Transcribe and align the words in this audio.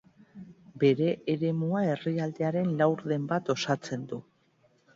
Bere 0.83 1.09
eremua 1.33 1.83
herrialdearen 1.91 2.73
laurden 2.81 3.31
bat 3.35 3.55
osatzen 3.57 4.11
du. 4.15 4.21